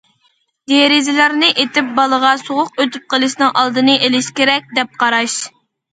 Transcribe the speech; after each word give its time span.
دېرىزىلەرنى 0.71 1.49
ئېتىپ 1.63 1.91
بالىغا 2.01 2.31
سوغۇق 2.43 2.81
ئۆتۈپ 2.85 3.13
قېلىشنىڭ 3.15 3.53
ئالدىنى 3.61 3.99
ئېلىش 4.07 4.31
كېرەك، 4.41 4.75
دەپ 4.79 4.97
قاراش. 5.05 5.37